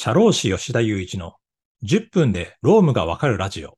[0.00, 1.32] 社労士吉田雄一の
[1.82, 3.76] 10分でロームがわかるラジオ。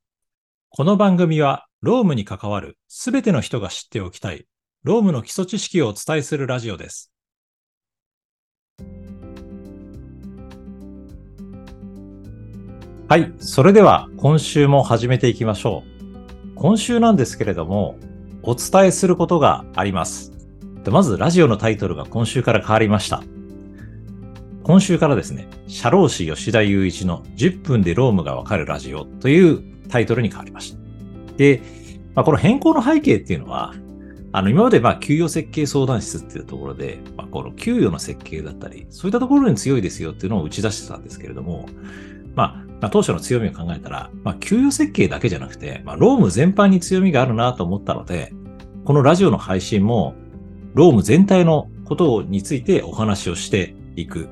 [0.69, 4.45] この番組はロームに関わるすべての人が知っておきたい
[4.83, 7.11] ロームの基礎知識をお伝えするラジオです。
[13.09, 13.33] はい。
[13.39, 16.55] それでは今週も始めていきましょう。
[16.55, 17.99] 今週なんですけれども、
[18.43, 20.33] お伝えすることがあります。
[20.85, 23.23] まずラジオのタイトルが今週から変わりました。
[24.71, 30.79] 今週からですね、社労士吉田雄一の10分でロームがわかるラジオというタイトルに変わりました。
[31.37, 31.61] で、
[32.15, 33.75] まあ、この変更の背景っていうのは、
[34.31, 41.67] あの、今までまあ、給与設計相談室っていうところで、まあ、この給与の設計だったり、そういったところに強いですよっていうのを打ち出してたんですけれども、
[42.37, 48.33] まあ、まあ、当初の強みを考えたら、まあ、給与設計だけじゃなくて、まあ、ローム全般に強みがあるなと思ったので、
[48.85, 50.15] このラジオの配信も、
[50.75, 54.29] ローム全体のことについてお話をしていく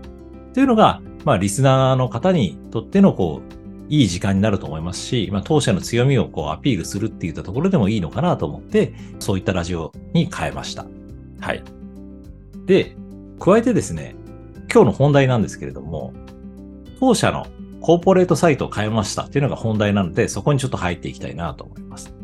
[0.55, 3.59] というのが、まあ、リスナーの方にとっての、こう、
[3.91, 10.87] いい時間になると思いますし、まあ、当社の強みをこうアピールするっていったところでもいいのかなと思って、そういったラジオに変えました。
[11.41, 11.63] はい。
[12.67, 12.97] で、
[13.41, 14.15] 加えてですね、
[14.73, 16.13] 今日の本題なんですけれども、
[17.01, 17.47] 当社の
[17.81, 22.18] コーポレートサイトを変えましたっていうのが本題なので、そこにちょっと入っていきたいなと思います。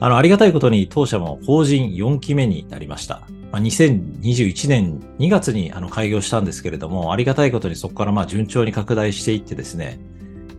[0.00, 3.22] あの、ありがたいことに当社も法人4期目になりました。
[3.50, 9.98] まあ、2021年2月にあの開業したんですけれども、ありがたいことにそこからまあ順調に拡大していってですね、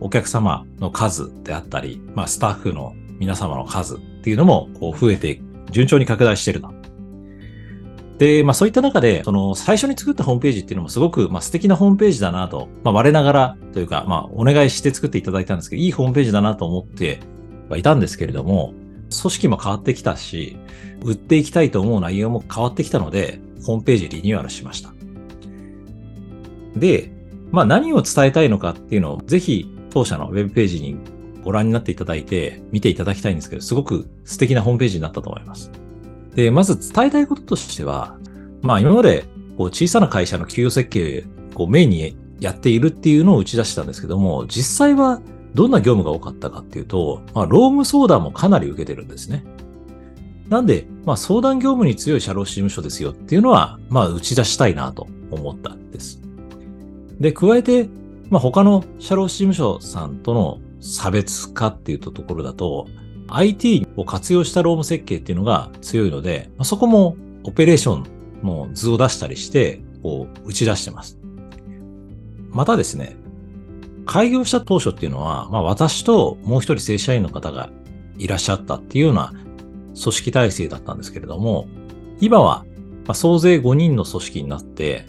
[0.00, 6.72] お客様の数であったり、まあ、スタッフの皆様の数っていうのもこう増えて順調に拡大してると。
[8.18, 17.20] で、まあそういった中で、その最初に作ったホームページっていうのもすごくまあ素敵なホームページだなと、まあ我ながらというか、まあお願いして作っていただいたんですけど、いいホームページだなと思って
[17.70, 18.74] はいたんですけれども、
[19.10, 20.56] 組織も変わってきたし、
[21.02, 24.92] 売っていきたいと思う内容も変わってきたので、ホームページリニューアルしました。
[26.76, 27.12] で、
[27.50, 30.96] まあ何を伝えたいのかっていうのをぜひ当社のウェブページに
[31.42, 35.70] ご覧になっていただいて見ていただきたいんですけど、すごく素敵なホームページになったと思います。
[36.34, 38.16] で、まず伝えたいこととしては、
[38.62, 39.24] まあ今まで
[39.56, 41.24] こう小さな会社の企業設計
[41.56, 45.20] をメインにやっているっていうのを打ち出したんですけども、実際は
[45.54, 49.44] どんな業務が多かったかっていうと、まあ、労務相談もかなり受けてるんですね。
[50.48, 56.20] なんで、まあ、相談業務に強い社労士事務所ですよっていうのは、まあ、打ち出したいなと思ったんです。
[57.20, 57.88] で、加えて、
[58.30, 62.86] まあ、他の社労士事務所さんとの差別化っていうところだと、
[63.28, 68.06] IT を活用した労務設計っていうのが強いので、まあ、そこもオペレーション
[68.42, 71.18] の図を出したりして、こう、打ち出してます。
[72.50, 73.16] またですね、
[74.10, 77.70] 開業した当初っていうのは、まあ私ともう一人正社員の方が
[78.18, 81.68] いらっしゃったっていうような組織体制だったんですけれども、
[82.20, 82.64] 今は、
[83.14, 85.06] 総勢5人の組織になって、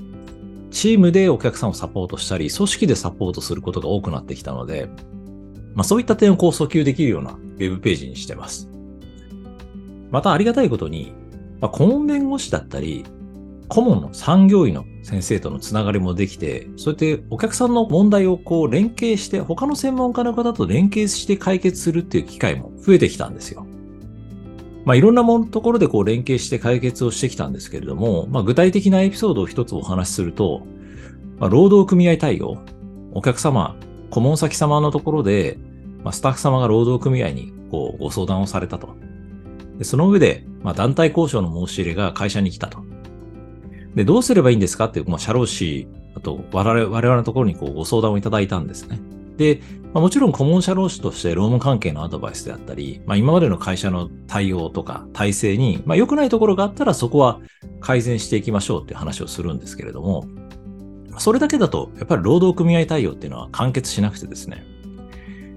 [0.69, 4.87] チームでお客さんをサポートしたり、組織でサポートすることが多くなってきたので、
[5.73, 8.69] まあそういった点をこう訴求できるようなウェブページにしてます。
[10.11, 11.11] またありがたいことに、
[11.59, 13.03] まあ、顧問弁護士だったり、
[13.67, 23.65] 顧問の産業医の先生とのつながりもできて、そうやってお客さんの問題をこう連携して、他の専門家の方と連携して解決するっていう機会も増えてきたんですよ。
[24.85, 30.65] まあ、いろんなものところでこう連携して解決をしてきたんですけれども、まあ、具体的なエピソードを一つお話しすると、
[31.39, 32.57] まあ、労働組合対応、
[33.13, 33.75] お客様、
[34.09, 35.57] 顧問先様のところで、
[36.03, 38.95] まあ、スタッフ様が労働組合にこうご相談をされたと。
[39.77, 42.90] でその上で、まあ、団体交渉の申し入れが会社に来たと。
[43.95, 44.85] で、どうすればいいんですか？
[44.85, 48.99] っていう、まあ、社労士、あと我々、我々のところにこうご相談をいただいたんですね。
[49.37, 49.61] で、
[49.93, 57.39] まあ、もちろん顧問社労士として労務関係のアドバイスであったり、まあ、今までの会社の対応とか体制に、まあ、良くないところがあったらそこは
[57.79, 60.25] 改善していきましょうっていう話をするんですけれども、
[61.17, 64.63] それだけだと、やっぱり労働組合対応っていうのは完結しなくてですね、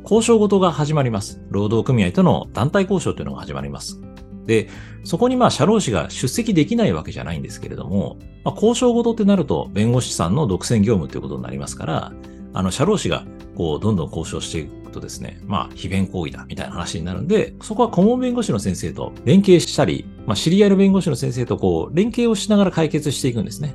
[0.03, 1.41] 交渉ごとが始まります。
[1.51, 4.01] 労働組合との団体交渉というのが始まります。
[4.47, 4.69] で、
[5.05, 12.13] そこにまあ社労士が出席できないわけじゃないんですけれども、まあ、交渉事ってなると弁護士さんの独占業務ということになりますから、
[12.53, 13.25] あの社労士が
[13.57, 23.75] こうどんどん交渉していくとですね、まあ非弁行為だみたいな話になるんで、そこは顧問弁護士の先生と連携したり、まあ知り合いの弁護士の先生とこう連携をしながら解決していくんですね。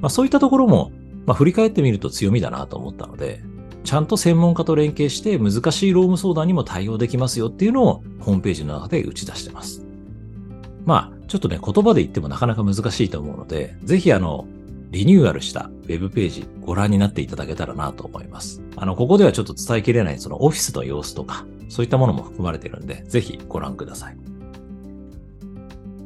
[0.00, 0.90] まあそういったところも、
[1.26, 3.42] まあ振り返ってみると強みだなと思ったので、
[3.86, 9.82] ちゃんと専門家と連携して難しい労務相談にも対応できますよっていうのをホームページの中で打ち出してます。
[10.84, 14.46] まあ、ちょっとね、言葉で言ってもなかなか難しいと思うので、ぜひあの、
[14.90, 18.60] リニューアルしたウェブページご覧になっていただけたらなと思います。
[18.76, 24.16] あの、ここではちょっと伝えきれないそのオフィスの様子とか、そういったものも含まれているんで、ぜひご覧ください。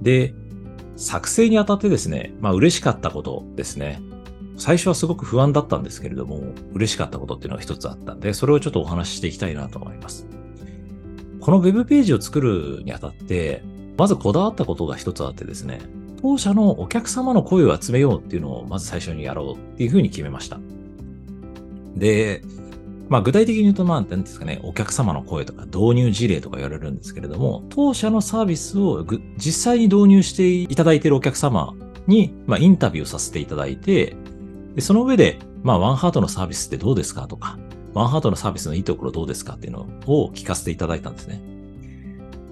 [0.03, 0.35] で、
[0.97, 4.03] 作成にあたってですね、まあ嬉しかったことですね。
[4.61, 6.43] 最初はすごく不安だったんですけれども、
[6.75, 10.27] 嬉しかったことっていうのが一つあったんで、それをちょっとお話ししていきたいなと思います。
[11.41, 13.63] この web ページを作るにあたって、
[13.97, 15.81] まずこだわったことが一つあってですね、
[16.21, 20.61] 当社のお客様の声を集めようっていうのをまず最初にやろうっていうふうに決めました。
[21.97, 22.43] で、
[23.09, 29.07] まあ具体的に言うと、まあ何ですかね、お客様の声とか導入事例とか言われるんですけれども、当社のサービスを
[29.39, 31.75] 実際に導入していただいているお客様
[32.07, 34.15] に、まあインタビューさせていただいて、
[34.75, 37.59] でその上で、まあワンハートのサービスってどうですかとか、
[37.95, 41.43] ワンハートのサービスのいいところどうですかっていうのを聞かせていただいたんですね。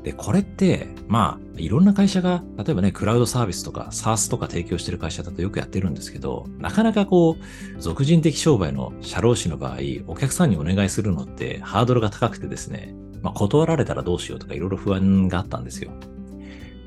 [0.02, 15.90] で、これって、まあ、いろんな会社が、例えばね、クラウドサービスとか SaaS とか提供してる会社だとよくやってるんですけど、なかなかこう、俗人的商売の社労士の場合、お客さんにお願いするのってハードルが高くてですね、まあ、断られたらどうしようとかいろいろ不安があったんですよ。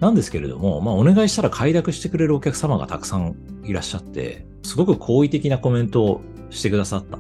[0.02, 7.18] なんですけれども、まあ、お願いしたら快諾してくれるお客様がたくさんいらっしゃって、すごく好意的なコメントをしてくださった。
[7.18, 7.20] っ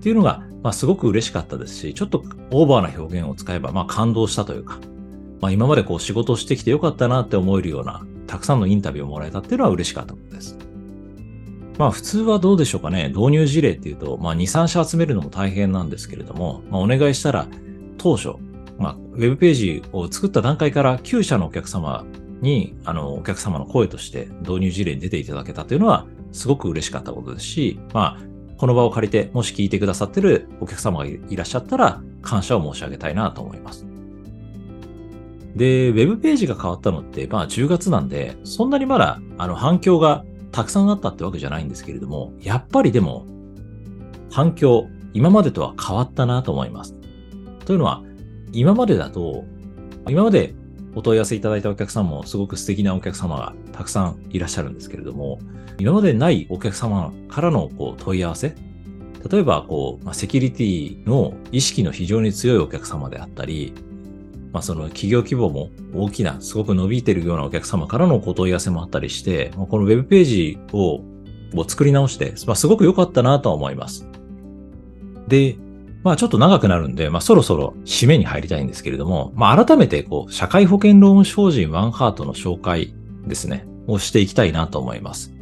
[0.00, 4.78] ていうのが、まあ、すごく嬉しかったですし、ちょっとオーバーな表現を使えば、まあ、感動したというか、
[5.42, 10.56] まあ、今までこう仕事をしてきてよかったなって思えるような、たくさんのインタビューをもらえたっていうのは嬉しかったことです。
[11.76, 13.08] まあ普通はどうでしょうかね。
[13.08, 17.46] 導入事例っていうと、まあ2、3社集めるのも大変なんですけれども、まあお願いしたら
[17.98, 18.36] 当初、
[18.78, 22.04] まあウェブページを作った段階から9社のお客様
[22.40, 28.22] に、あの、お客様の声として導入事例に出ていただけたというのは、すごく嬉しかったことですし、まあ、
[28.58, 33.86] この場を借りて、もし聞いてくださってるお客様がいらっしゃったら、感謝を申し上げたいなと思います。
[35.54, 43.26] で、ウェブページが変わったのって、まあ10月なんで、そんなにまだあの反響がたくさんあったってわけじゃないんですけれども、やっぱりでも、
[44.30, 46.94] 反響、今までとは変わったなと思います。
[47.64, 48.02] というのは、
[48.54, 49.44] 今までだと、
[50.08, 50.54] 今まで
[50.94, 55.38] お問い合わせいただいたお客さんもすごく素敵なお客様がたくさんいらっしゃるんですけれども、
[55.78, 58.54] 今までないお客様からのこう問い合わせ、
[59.30, 63.72] 例えばこう、ま、セキュリティの意識の非常に強いお客様であったり、
[64.52, 71.00] まあ、その企業規模も大きな、すごく伸びているようなお客様からのお問い合わせもあったりして、ま、このウェブページを
[71.56, 74.08] を作り直して、ま、すごく良かったなとは思います。
[75.28, 75.56] で、
[76.04, 82.94] まあちょっと長くなるんで、まあそろそろ締めに入りたいんですけれども、まあ改めてこう、社会保険労務法人ワンハートの紹介
[83.26, 85.32] ですね、をしていきたいなと思います。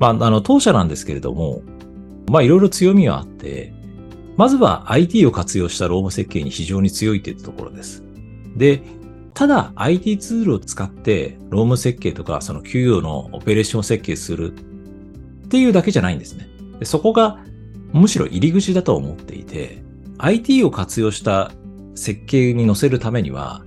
[0.00, 1.62] まああの、当社なんですけれども、
[2.28, 3.72] まあいろいろ強みはあって、
[4.36, 8.02] まずは IT を活用した労務設計に非常に強いというところです。
[8.56, 8.82] で、
[9.34, 16.48] ただ IT ツールを使って労務設計とかその給与のオペレーション設計するっていうだけじゃないんですね。
[16.80, 17.38] でそこが
[17.96, 19.82] むしろ入り口だと思っていて、
[20.18, 21.52] IT を活用した
[21.94, 23.62] 設計に載せるためには、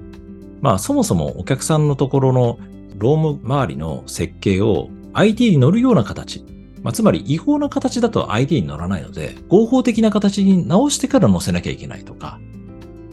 [0.62, 2.60] まあそもそもお客さんのところの
[2.98, 6.46] 労務周りの設計を IT に乗るような形、
[6.84, 12.40] まあ、つまり違法な形だと IT に乗らないので、合法的な形に直してから載せなきゃいけないとか、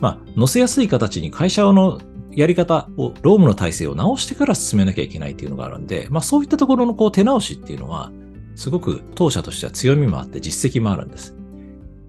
[0.00, 2.00] まあ、載せやすい形に会社の
[2.32, 8.12] やり方を、労務の体制を直してから進めなきゃいけないっていうのがあるんで、まあそういったところのこう手直しっていうのは、
[8.56, 11.36] すごく当社としては強みもあって実績もあるんです。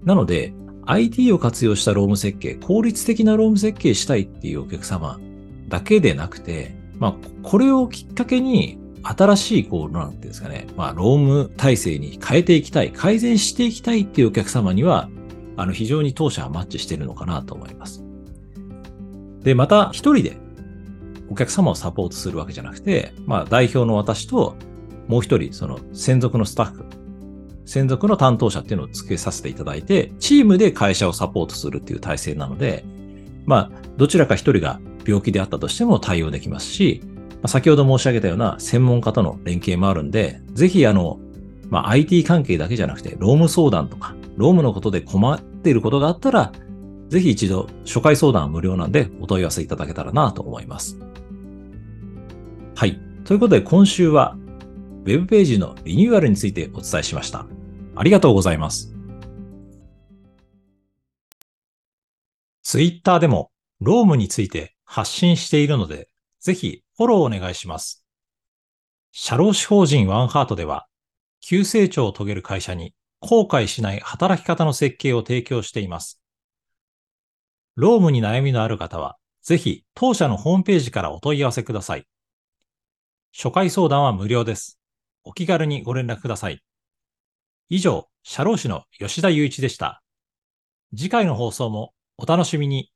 [0.04, 0.52] なので、
[0.86, 5.20] IT を活用した労務設計、効率的な労務設計したいっていうお客様
[5.68, 15.08] だけでなくて、まあ、これをきっかけに、新しい、こう、なんていうんですかね、まあ、労務体制に変えていきたい、改善していきたいっていうお客様には、
[15.56, 18.02] あの、非常に当社はマッチしてるのかなと思います。
[19.42, 20.38] で、また一人で
[21.30, 24.56] お客様をサポートするわけじゃなくて、まあ代表の私と
[25.08, 26.84] もう一人、その専属のスタッフ、
[27.64, 32.84] 専属の担当者っていうのを付けさせていただいて、チームで会社をサポートするっていう体制なので、
[33.46, 41.18] まあ、どちらか一人が病気であったとしても対応できますし、まあ、先ほど申し上げたような専門家との連携もあるんで、ぜひあの、
[41.68, 46.52] まあ、IT 関係だけじゃなくて、労務相談とか、労務のことで困っていることがあったら、
[47.08, 50.98] ぜひ一度初回相談は無料なんでお問い合わせいただけたらなと思います。
[52.74, 53.00] はい。
[53.24, 54.36] ということで今週は
[55.08, 57.46] Web ページのリニューアルについてお伝えしました。
[57.96, 58.92] ありがとうございます。
[62.62, 63.50] Twitter でも
[63.80, 66.10] ロームについて発信しているので、
[66.40, 68.04] ぜひフォローお願いします。
[69.10, 70.86] 社労士法人ワンハートでは、
[71.40, 76.20] 急成長を遂げる会社に後悔しない働き方の設計を提供しています。
[77.76, 82.06] ロームに悩みのある方は、ぜひ当社のホームページからお問い合わせください。
[83.34, 84.77] 初回相談は無料です。
[85.24, 86.62] お気軽にご連絡ください。
[87.68, 90.02] 以上、社労士の吉田祐一でした。
[90.96, 92.90] 次回の放送もお楽しみに。